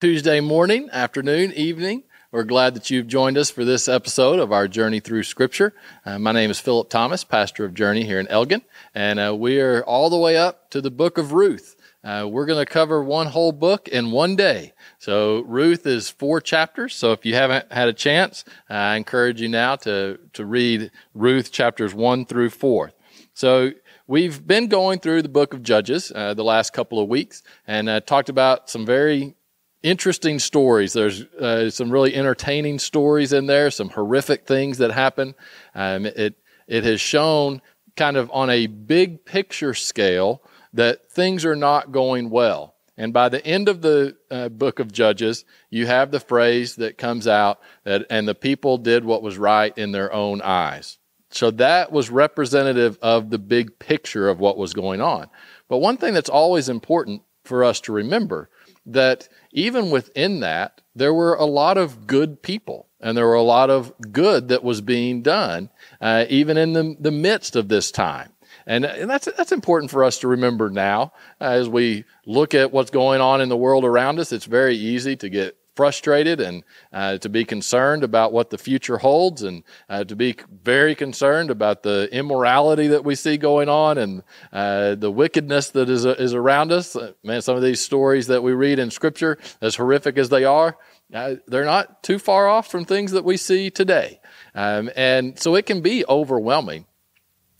[0.00, 2.04] Tuesday morning, afternoon, evening.
[2.32, 5.74] We're glad that you've joined us for this episode of our Journey Through Scripture.
[6.06, 8.62] Uh, my name is Philip Thomas, pastor of Journey here in Elgin,
[8.94, 11.76] and uh, we are all the way up to the book of Ruth.
[12.02, 14.72] Uh, we're going to cover one whole book in one day.
[14.96, 16.94] So Ruth is four chapters.
[16.94, 21.52] So if you haven't had a chance, I encourage you now to to read Ruth
[21.52, 22.92] chapters one through four.
[23.34, 23.72] So
[24.06, 27.90] we've been going through the book of Judges uh, the last couple of weeks and
[27.90, 29.34] uh, talked about some very
[29.82, 30.92] interesting stories.
[30.92, 35.34] There's uh, some really entertaining stories in there, some horrific things that happen.
[35.74, 36.34] Um, it
[36.66, 37.62] it has shown
[37.96, 40.42] kind of on a big picture scale
[40.72, 42.74] that things are not going well.
[42.96, 46.98] And by the end of the uh, book of Judges, you have the phrase that
[46.98, 50.98] comes out that, and the people did what was right in their own eyes.
[51.30, 55.28] So that was representative of the big picture of what was going on.
[55.68, 58.50] But one thing that's always important for us to remember
[58.86, 63.42] that even within that, there were a lot of good people and there were a
[63.42, 65.70] lot of good that was being done,
[66.00, 68.32] uh, even in the, the midst of this time.
[68.66, 72.72] And, and that's, that's important for us to remember now uh, as we look at
[72.72, 74.32] what's going on in the world around us.
[74.32, 78.98] It's very easy to get frustrated and uh, to be concerned about what the future
[78.98, 83.98] holds and uh, to be very concerned about the immorality that we see going on
[83.98, 86.96] and uh, the wickedness that is, is around us.
[86.96, 90.44] Uh, man, some of these stories that we read in Scripture, as horrific as they
[90.44, 90.76] are,
[91.12, 94.20] uh, they're not too far off from things that we see today.
[94.54, 96.86] Um, and so it can be overwhelming.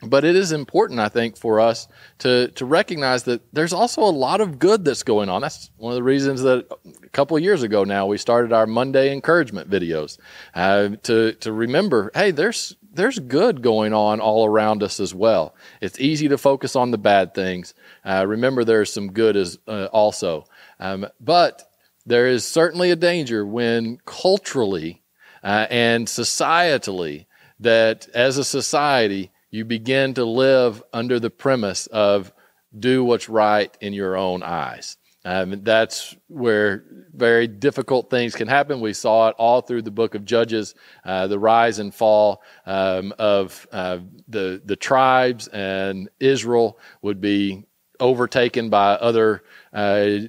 [0.03, 1.87] But it is important, I think, for us
[2.19, 5.43] to, to recognize that there's also a lot of good that's going on.
[5.43, 6.67] That's one of the reasons that
[7.05, 10.19] a couple of years ago now we started our Monday encouragement videos
[10.55, 15.55] uh, to, to remember, hey, there's, there's good going on all around us as well.
[15.83, 17.75] It's easy to focus on the bad things.
[18.03, 20.47] Uh, remember, there's some good as uh, also.
[20.79, 21.71] Um, but
[22.07, 25.03] there is certainly a danger when culturally
[25.45, 27.27] uh, and societally
[27.61, 32.33] that as a society, you begin to live under the premise of
[32.79, 34.97] do what's right in your own eyes.
[35.25, 36.85] Um, that's where
[37.15, 38.81] very difficult things can happen.
[38.81, 40.75] We saw it all through the book of Judges,
[41.05, 47.67] uh, the rise and fall um, of uh, the the tribes, and Israel would be
[47.99, 49.43] overtaken by other
[49.75, 50.21] uh,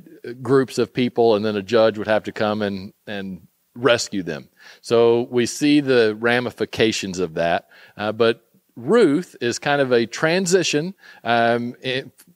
[0.41, 4.49] groups of people, and then a judge would have to come and and rescue them.
[4.81, 8.45] So we see the ramifications of that, uh, but
[8.75, 10.93] Ruth is kind of a transition
[11.23, 11.75] um,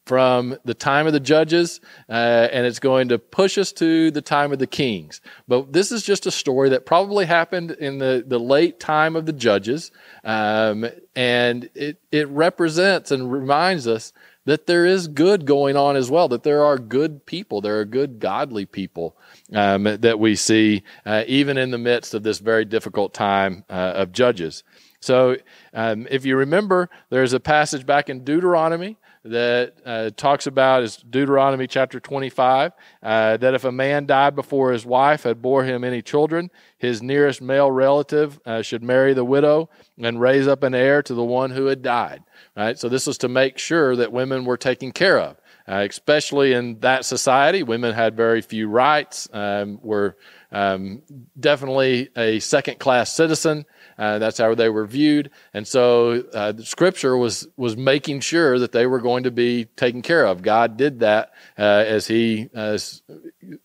[0.05, 4.21] from the time of the judges, uh, and it's going to push us to the
[4.21, 5.21] time of the kings.
[5.47, 9.25] But this is just a story that probably happened in the, the late time of
[9.25, 9.91] the judges,
[10.23, 10.85] um,
[11.15, 14.13] and it, it represents and reminds us
[14.45, 17.85] that there is good going on as well, that there are good people, there are
[17.85, 19.17] good, godly people
[19.53, 23.93] um, that we see uh, even in the midst of this very difficult time uh,
[23.95, 24.63] of judges.
[24.99, 25.37] So,
[25.73, 30.97] um, if you remember, there's a passage back in Deuteronomy that uh, talks about is
[30.97, 35.83] Deuteronomy chapter 25 uh, that if a man died before his wife had bore him
[35.83, 39.67] any children, his nearest male relative uh, should marry the widow
[39.97, 42.21] and raise up an heir to the one who had died.
[42.55, 42.77] Right.
[42.77, 45.37] So this was to make sure that women were taken care of.
[45.67, 50.15] Uh, especially in that society, women had very few rights, um, were
[50.51, 51.01] um,
[51.39, 53.65] definitely a second class citizen.
[53.97, 55.29] Uh, that's how they were viewed.
[55.53, 60.01] And so uh, scripture was, was making sure that they were going to be taken
[60.01, 60.41] care of.
[60.41, 62.77] God did that uh, as he uh,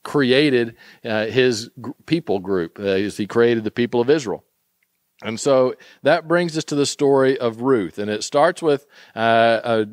[0.05, 1.71] created uh, his
[2.07, 4.45] people group, uh, as he created the people of Israel.
[5.23, 7.99] And so that brings us to the story of Ruth.
[7.99, 9.87] And it starts with a,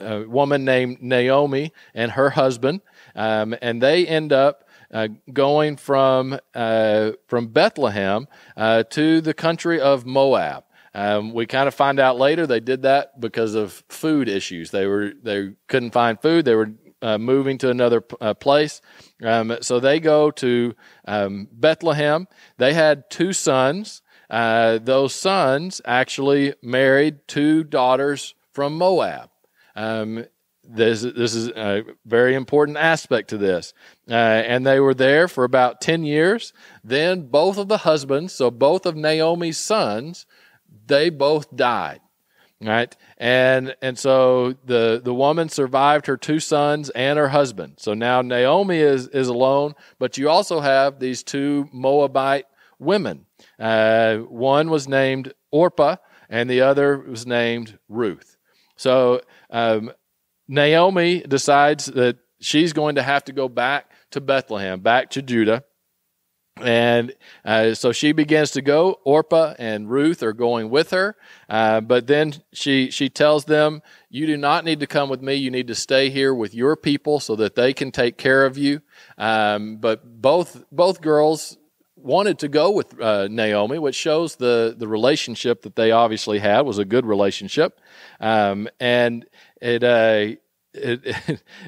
[0.00, 2.82] a, woman named Naomi and her husband.
[3.16, 8.26] Um, and they end up uh, going from uh, from Bethlehem
[8.56, 10.64] uh, to the country of Moab.
[10.94, 14.70] Um, we kind of find out later they did that because of food issues.
[14.70, 16.44] They were they couldn't find food.
[16.44, 16.72] They were
[17.02, 18.80] uh, moving to another uh, place.
[19.22, 20.74] Um, so they go to
[21.04, 22.26] um, Bethlehem.
[22.56, 24.02] They had two sons.
[24.30, 29.30] Those sons actually married two daughters from Moab.
[29.76, 30.24] Um,
[30.68, 33.72] this, this is a very important aspect to this.
[34.08, 36.52] Uh, and they were there for about 10 years.
[36.84, 40.26] Then both of the husbands, so both of Naomi's sons,
[40.86, 42.00] they both died.
[42.60, 42.94] Right?
[43.18, 47.74] And and so the the woman survived her two sons and her husband.
[47.76, 52.46] So now Naomi is is alone, but you also have these two Moabite
[52.80, 53.26] women.
[53.60, 55.96] Uh, one was named Orpah,
[56.28, 58.36] and the other was named Ruth.
[58.74, 59.20] So
[59.50, 59.92] um,
[60.48, 65.64] Naomi decides that she's going to have to go back to Bethlehem, back to Judah.
[66.60, 67.14] And
[67.44, 68.98] uh, so she begins to go.
[69.04, 71.16] Orpah and Ruth are going with her,
[71.48, 73.80] uh, but then she she tells them,
[74.10, 75.34] "You do not need to come with me.
[75.34, 78.58] You need to stay here with your people so that they can take care of
[78.58, 78.80] you."
[79.16, 81.56] Um, but both both girls
[81.94, 86.62] wanted to go with uh, Naomi, which shows the the relationship that they obviously had
[86.62, 87.80] was a good relationship,
[88.20, 89.26] um, and
[89.60, 90.36] it, uh,
[90.74, 91.00] it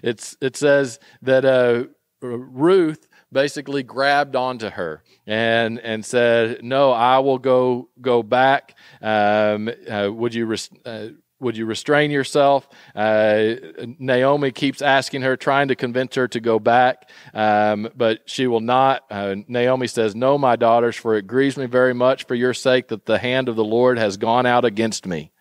[0.03, 1.85] it it says that uh,
[2.21, 8.77] Ruth basically grabbed onto her and and said, "No, I will go go back.
[9.01, 11.09] Um, uh, would you?" Res- uh,
[11.41, 12.69] would you restrain yourself?
[12.95, 13.55] Uh,
[13.99, 18.61] Naomi keeps asking her, trying to convince her to go back, um, but she will
[18.61, 19.05] not.
[19.11, 22.89] Uh, Naomi says, No, my daughters, for it grieves me very much for your sake
[22.89, 25.33] that the hand of the Lord has gone out against me.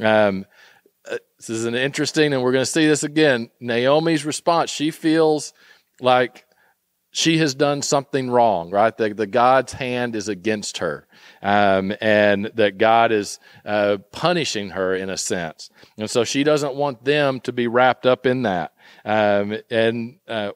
[0.00, 0.44] Um,
[1.36, 3.50] this is an interesting, and we're going to see this again.
[3.60, 5.52] Naomi's response, she feels
[6.00, 6.44] like
[7.10, 8.94] she has done something wrong, right?
[8.96, 11.06] That the God's hand is against her,
[11.40, 16.74] um, and that God is uh, punishing her in a sense, and so she doesn't
[16.74, 18.74] want them to be wrapped up in that.
[19.04, 20.52] Um, and uh,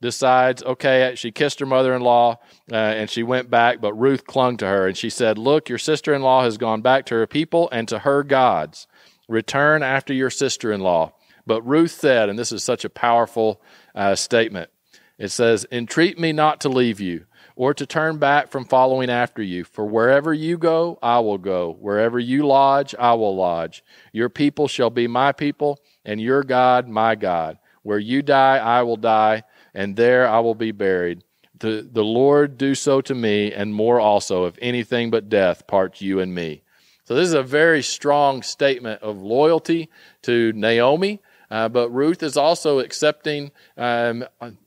[0.00, 2.38] decides, okay, she kissed her mother-in-law,
[2.72, 5.78] uh, and she went back, but Ruth clung to her, and she said, "Look, your
[5.78, 8.86] sister-in-law has gone back to her people and to her gods.
[9.28, 11.12] Return after your sister-in-law."
[11.46, 13.60] But Ruth said, and this is such a powerful
[13.94, 14.70] uh, statement.
[15.18, 19.42] It says, Entreat me not to leave you, or to turn back from following after
[19.42, 19.64] you.
[19.64, 21.76] For wherever you go, I will go.
[21.78, 23.84] Wherever you lodge, I will lodge.
[24.12, 27.58] Your people shall be my people, and your God my God.
[27.82, 29.44] Where you die, I will die,
[29.74, 31.22] and there I will be buried.
[31.58, 36.00] The, the Lord do so to me, and more also, if anything but death parts
[36.00, 36.62] you and me.
[37.04, 39.90] So, this is a very strong statement of loyalty
[40.22, 41.20] to Naomi,
[41.50, 44.24] uh, but Ruth is also accepting um,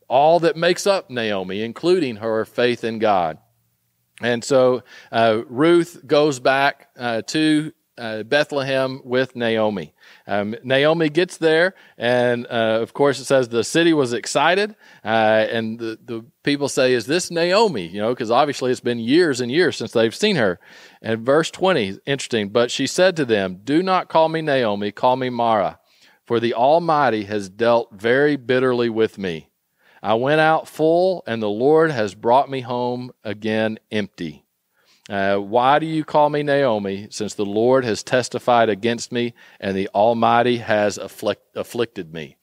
[0.07, 3.39] all that makes up Naomi, including her faith in God.
[4.21, 9.93] And so uh, Ruth goes back uh, to uh, Bethlehem with Naomi.
[10.27, 15.07] Um, Naomi gets there, and uh, of course, it says the city was excited, uh,
[15.07, 17.87] and the, the people say, Is this Naomi?
[17.87, 20.59] You know, because obviously it's been years and years since they've seen her.
[21.01, 25.15] And verse 20, interesting, but she said to them, Do not call me Naomi, call
[25.15, 25.79] me Mara,
[26.25, 29.49] for the Almighty has dealt very bitterly with me.
[30.03, 34.46] I went out full, and the Lord has brought me home again empty.
[35.09, 39.75] Uh, why do you call me Naomi, since the Lord has testified against me and
[39.75, 42.35] the Almighty has afflict, afflicted me?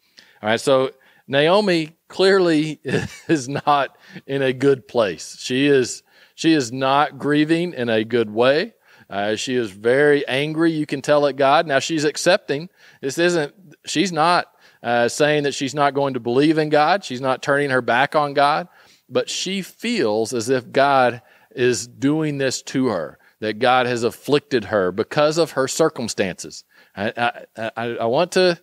[0.42, 0.90] All right, so
[1.28, 2.80] Naomi clearly
[3.28, 3.96] is not
[4.26, 5.36] in a good place.
[5.40, 6.02] She is
[6.34, 8.74] she is not grieving in a good way.
[9.08, 10.72] Uh, she is very angry.
[10.72, 11.66] You can tell at God.
[11.66, 12.68] Now she's accepting.
[13.00, 13.54] This isn't.
[13.86, 14.46] She's not
[14.82, 17.04] uh, saying that she's not going to believe in God.
[17.04, 18.68] She's not turning her back on God,
[19.08, 21.22] but she feels as if God
[21.54, 26.64] is doing this to her, that God has afflicted her because of her circumstances.
[26.96, 28.60] I, I, I, I want to.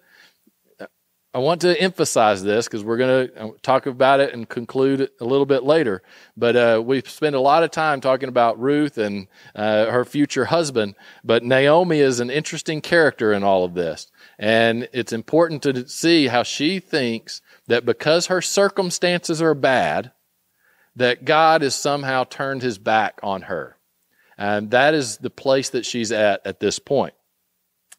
[1.33, 5.23] I want to emphasize this because we're going to talk about it and conclude a
[5.23, 6.03] little bit later.
[6.35, 10.43] But uh, we spend a lot of time talking about Ruth and uh, her future
[10.43, 10.95] husband.
[11.23, 14.11] But Naomi is an interesting character in all of this.
[14.37, 20.11] And it's important to see how she thinks that because her circumstances are bad,
[20.95, 23.77] that God has somehow turned his back on her.
[24.37, 27.13] And that is the place that she's at at this point.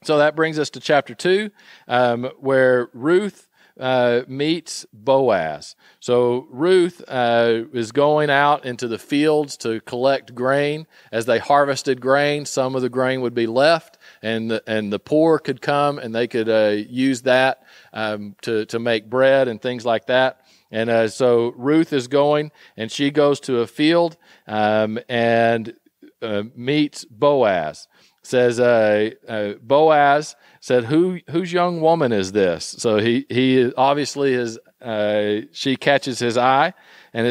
[0.05, 1.50] So that brings us to chapter 2,
[1.87, 5.76] um, where Ruth uh, meets Boaz.
[6.00, 10.87] So Ruth uh, is going out into the fields to collect grain.
[11.11, 14.99] As they harvested grain, some of the grain would be left, and the, and the
[14.99, 17.62] poor could come and they could uh, use that
[17.93, 20.41] um, to to make bread and things like that.
[20.73, 24.17] And uh, so Ruth is going, and she goes to a field
[24.49, 25.75] um, and
[26.23, 27.87] uh, meets Boaz.
[28.25, 34.33] Says uh, uh, Boaz said, "Who whose young woman is this?" So he he obviously
[34.33, 34.59] is.
[34.81, 36.73] Uh, she catches his eye,
[37.12, 37.26] and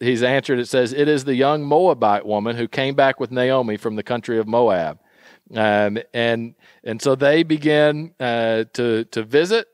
[0.00, 0.58] he's answered.
[0.58, 4.02] It says, "It is the young Moabite woman who came back with Naomi from the
[4.02, 4.98] country of Moab."
[5.54, 9.68] Um, and and so they begin uh, to to visit.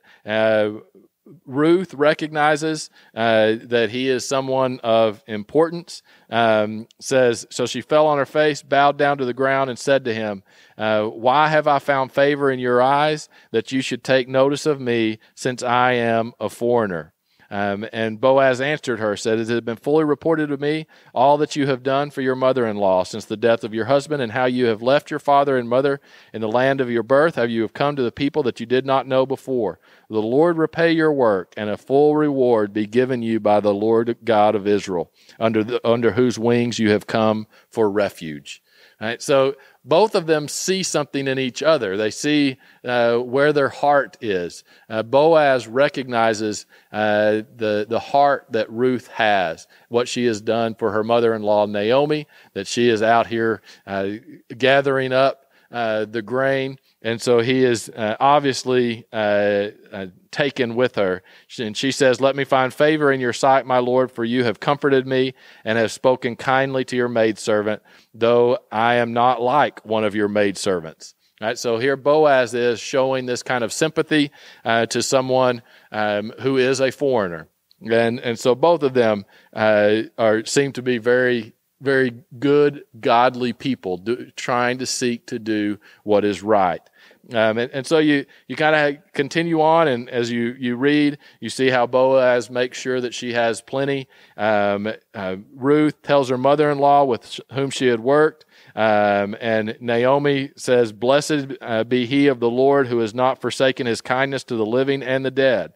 [1.45, 6.01] Ruth recognizes uh, that he is someone of importance.
[6.29, 7.65] Um, says so.
[7.65, 10.43] She fell on her face, bowed down to the ground, and said to him,
[10.77, 14.81] uh, "Why have I found favor in your eyes that you should take notice of
[14.81, 17.12] me, since I am a foreigner?"
[17.53, 21.55] Um, and Boaz answered her, said, It has been fully reported to me all that
[21.55, 24.31] you have done for your mother in law since the death of your husband, and
[24.31, 26.01] how you have left your father and mother
[26.33, 28.65] in the land of your birth, how you have come to the people that you
[28.65, 29.79] did not know before.
[30.09, 34.17] The Lord repay your work, and a full reward be given you by the Lord
[34.23, 38.62] God of Israel, under, the, under whose wings you have come for refuge.
[39.03, 39.21] Right?
[39.21, 41.97] So both of them see something in each other.
[41.97, 44.63] They see uh, where their heart is.
[44.89, 50.93] Uh, Boaz recognizes uh, the, the heart that Ruth has, what she has done for
[50.93, 54.07] her mother in law, Naomi, that she is out here uh,
[54.57, 60.95] gathering up uh, the grain and so he is uh, obviously uh, uh, taken with
[60.95, 61.21] her.
[61.59, 64.61] And she says, Let me find favor in your sight, my Lord, for you have
[64.61, 65.33] comforted me
[65.65, 67.81] and have spoken kindly to your maidservant,
[68.13, 71.13] though I am not like one of your maidservants.
[71.41, 74.31] Right, so here Boaz is showing this kind of sympathy
[74.63, 77.49] uh, to someone um, who is a foreigner.
[77.81, 83.51] And, and so both of them uh, are, seem to be very very good, godly
[83.51, 86.81] people do, trying to seek to do what is right.
[87.31, 91.17] Um, and, and, so you, you kind of continue on, and as you, you read,
[91.39, 94.09] you see how Boaz makes sure that she has plenty.
[94.35, 99.77] Um, uh, Ruth tells her mother in law with whom she had worked, um, and
[99.79, 104.43] Naomi says, Blessed uh, be he of the Lord who has not forsaken his kindness
[104.45, 105.71] to the living and the dead.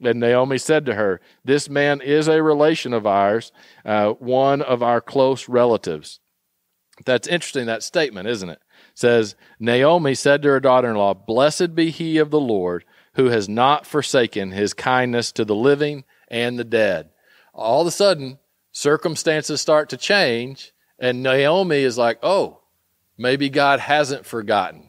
[0.00, 3.50] And Naomi said to her, This man is a relation of ours,
[3.84, 6.20] uh, one of our close relatives.
[7.04, 8.60] That's interesting, that statement, isn't it?
[8.94, 12.84] Says, Naomi said to her daughter in law, Blessed be he of the Lord
[13.14, 17.10] who has not forsaken his kindness to the living and the dead.
[17.52, 18.38] All of a sudden,
[18.70, 22.60] circumstances start to change, and Naomi is like, Oh,
[23.18, 24.88] maybe God hasn't forgotten,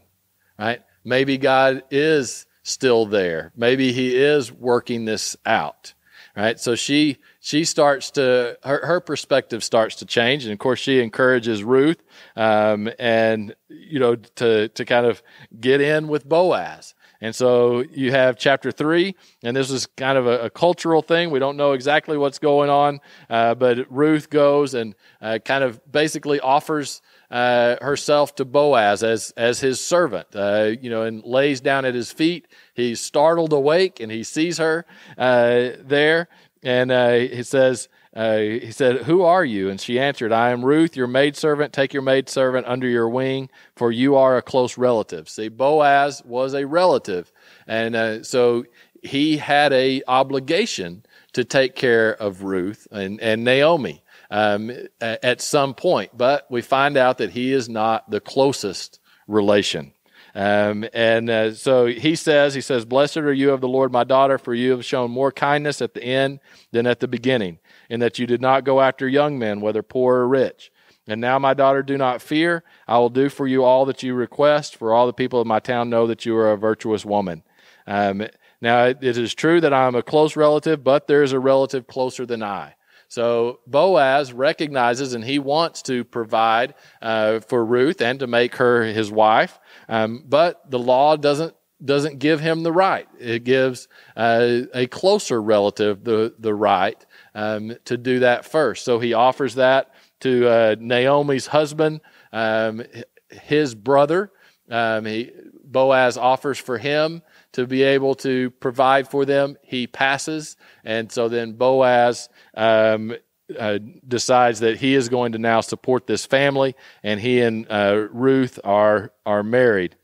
[0.58, 0.82] right?
[1.04, 3.52] Maybe God is still there.
[3.56, 5.94] Maybe he is working this out,
[6.36, 6.60] right?
[6.60, 11.02] So she she starts to her, her perspective starts to change and of course she
[11.02, 12.02] encourages ruth
[12.38, 15.22] um, and you know to to kind of
[15.60, 20.28] get in with boaz and so you have chapter three, and this is kind of
[20.28, 21.32] a, a cultural thing.
[21.32, 25.80] We don't know exactly what's going on, uh, but Ruth goes and uh, kind of
[25.90, 31.62] basically offers uh, herself to Boaz as as his servant, uh, you know, and lays
[31.62, 32.46] down at his feet.
[32.74, 34.86] He's startled awake, and he sees her
[35.18, 36.28] uh, there,
[36.64, 39.70] and uh, he says, uh, he said, Who are you?
[39.70, 41.74] And she answered, I am Ruth, your maidservant.
[41.74, 45.28] Take your maidservant under your wing, for you are a close relative.
[45.28, 47.32] See, Boaz was a relative.
[47.68, 48.66] And uh, so
[49.02, 51.04] he had a obligation
[51.34, 56.12] to take care of Ruth and, and Naomi um, at some point.
[56.16, 59.94] But we find out that he is not the closest relation.
[60.36, 64.04] Um, and uh, so he says, he says, Blessed are you of the Lord, my
[64.04, 66.40] daughter, for you have shown more kindness at the end
[66.72, 67.60] than at the beginning,
[67.90, 70.72] in that you did not go after young men, whether poor or rich.
[71.08, 72.64] And now, my daughter, do not fear.
[72.88, 75.60] I will do for you all that you request, for all the people of my
[75.60, 77.44] town know that you are a virtuous woman.
[77.86, 78.28] Um,
[78.62, 81.86] now, it is true that I am a close relative, but there is a relative
[81.88, 82.76] closer than I.
[83.14, 88.86] So Boaz recognizes and he wants to provide uh, for Ruth and to make her
[88.86, 91.54] his wife, um, but the law doesn't
[91.86, 93.08] doesn't give him the right.
[93.20, 97.06] It gives uh, a closer relative the the right
[97.36, 98.84] um, to do that first.
[98.84, 102.02] So he offers that to uh, Naomi's husband,
[102.32, 102.82] um,
[103.30, 104.32] his brother.
[104.72, 105.30] Um, he,
[105.64, 107.22] Boaz offers for him
[107.54, 109.58] to be able to provide for them.
[109.62, 113.16] He passes, and so then Boaz um,
[113.58, 118.08] uh, decides that he is going to now support this family, and he and uh,
[118.12, 119.96] Ruth are are married.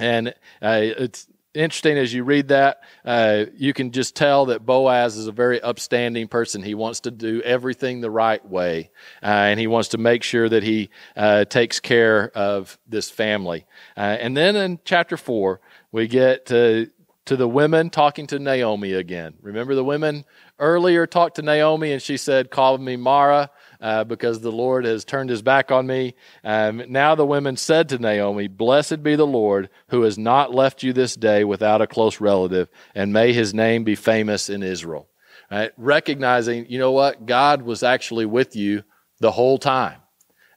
[0.00, 0.28] And
[0.62, 5.26] uh, it's interesting as you read that, uh, you can just tell that Boaz is
[5.26, 6.62] a very upstanding person.
[6.62, 8.90] He wants to do everything the right way,
[9.22, 13.66] uh, and he wants to make sure that he uh, takes care of this family.
[13.96, 16.90] and then in chapter four, we get to
[17.24, 19.34] to the women talking to Naomi again.
[19.40, 20.24] Remember the women
[20.58, 23.50] earlier talked to Naomi and she said, Call me Mara
[23.82, 26.14] uh, because the Lord has turned his back on me.
[26.44, 30.84] Um, now the women said to Naomi, Blessed be the Lord who has not left
[30.84, 35.08] you this day without a close relative, and may his name be famous in Israel.
[35.50, 35.72] Right?
[35.76, 37.26] Recognizing, you know what?
[37.26, 38.84] God was actually with you
[39.18, 40.00] the whole time.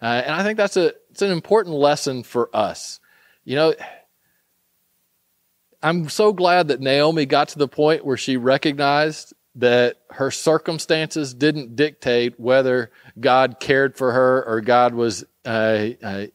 [0.01, 3.00] Uh, and I think that's a, it's an important lesson for us.
[3.44, 3.74] You know,
[5.82, 11.33] I'm so glad that Naomi got to the point where she recognized that her circumstances
[11.33, 16.25] didn't dictate whether God cared for her or God was uh, uh,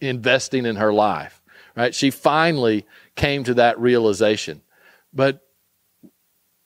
[0.00, 1.40] investing in her life.
[1.74, 1.94] Right?
[1.94, 4.62] She finally came to that realization.
[5.12, 5.42] But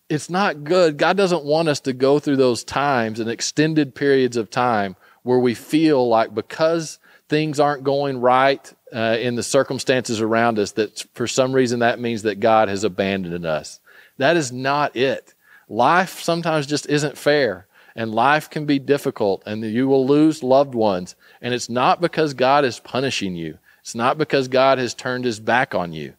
[0.09, 0.99] it's not good.
[0.99, 5.38] God doesn't want us to go through those times and extended periods of time where
[5.38, 6.99] we feel like because
[7.29, 12.00] things aren't going right uh, in the circumstances around us, that for some reason that
[12.00, 13.79] means that God has abandoned us.
[14.19, 15.35] That is not it.
[15.71, 20.75] Life sometimes just isn't fair, and life can be difficult, and you will lose loved
[20.75, 21.15] ones.
[21.41, 25.39] And it's not because God is punishing you, it's not because God has turned his
[25.39, 26.15] back on you.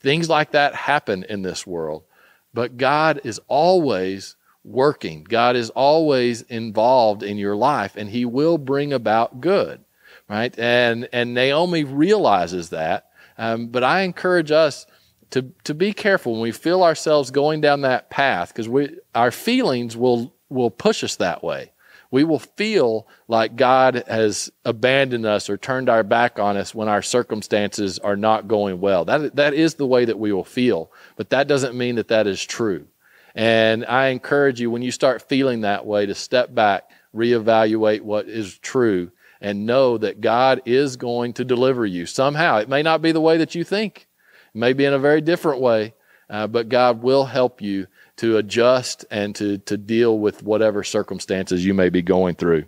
[0.00, 2.04] Things like that happen in this world.
[2.52, 5.24] But God is always working.
[5.24, 9.84] God is always involved in your life and he will bring about good,
[10.28, 10.56] right?
[10.58, 13.10] And, and Naomi realizes that.
[13.38, 14.86] Um, but I encourage us
[15.30, 19.30] to, to be careful when we feel ourselves going down that path because we, our
[19.30, 21.72] feelings will, will push us that way
[22.10, 26.88] we will feel like God has abandoned us or turned our back on us when
[26.88, 29.04] our circumstances are not going well.
[29.04, 32.26] That, that is the way that we will feel, but that doesn't mean that that
[32.26, 32.86] is true.
[33.34, 38.28] And I encourage you, when you start feeling that way, to step back, reevaluate what
[38.28, 42.58] is true, and know that God is going to deliver you somehow.
[42.58, 44.08] It may not be the way that you think,
[44.56, 45.92] it may be in a very different way,
[46.30, 51.62] uh, but God will help you to adjust and to, to deal with whatever circumstances
[51.62, 52.64] you may be going through.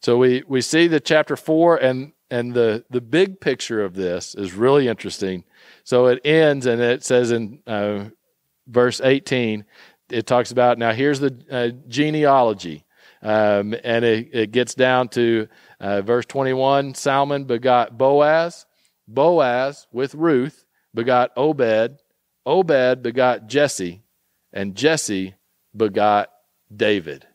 [0.00, 4.34] So we, we see the chapter four and, and the, the big picture of this
[4.34, 5.44] is really interesting.
[5.84, 8.06] So it ends and it says in uh,
[8.66, 9.64] verse 18,
[10.10, 12.84] it talks about now here's the uh, genealogy.
[13.22, 15.46] Um, and it, it, gets down to
[15.78, 18.66] uh, verse 21 Salmon begot Boaz,
[19.06, 20.61] Boaz with Ruth
[20.94, 21.98] begot Obed,
[22.44, 24.02] Obed begot Jesse,
[24.52, 25.34] and Jesse
[25.76, 26.30] begot
[26.74, 27.26] David.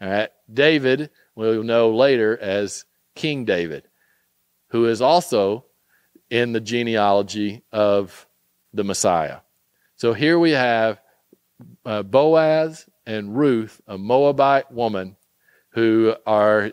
[0.00, 3.84] All right, David we'll know later as King David,
[4.68, 5.64] who is also
[6.28, 8.26] in the genealogy of
[8.72, 9.38] the Messiah.
[9.96, 11.00] So here we have
[11.84, 15.16] uh, Boaz and Ruth, a Moabite woman,
[15.70, 16.72] who are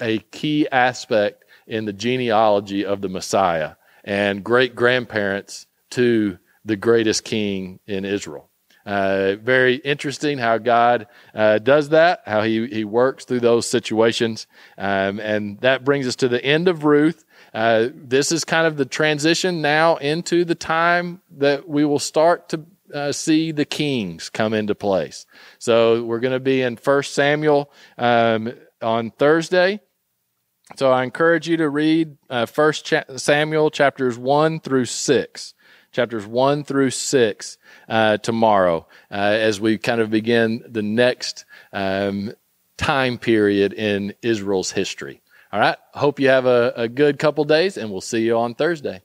[0.00, 7.24] a key aspect in the genealogy of the Messiah and great grandparents to the greatest
[7.24, 8.50] king in Israel.
[8.86, 14.46] Uh, very interesting how God uh, does that, how he, he works through those situations.
[14.78, 17.24] Um, and that brings us to the end of Ruth.
[17.52, 22.48] Uh, this is kind of the transition now into the time that we will start
[22.50, 25.26] to uh, see the kings come into place.
[25.58, 29.80] So we're going to be in First Samuel um, on Thursday.
[30.76, 35.54] So I encourage you to read uh, First cha- Samuel chapters one through six
[35.92, 42.32] chapters 1 through 6 uh, tomorrow uh, as we kind of begin the next um,
[42.76, 45.20] time period in Israel's history.
[45.52, 45.76] All right.
[45.94, 49.02] Hope you have a, a good couple days, and we'll see you on Thursday.